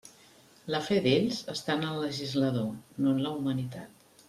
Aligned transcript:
La 0.75 0.79
fe 0.85 0.97
d'ells 1.07 1.41
està 1.55 1.75
en 1.81 1.85
el 1.91 2.01
legislador, 2.05 2.73
no 3.05 3.13
en 3.15 3.23
la 3.27 3.35
humanitat. 3.39 4.03